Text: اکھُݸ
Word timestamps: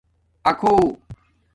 اکھُݸ 0.49 0.75